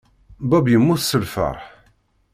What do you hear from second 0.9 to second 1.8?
seg lfeṛḥ.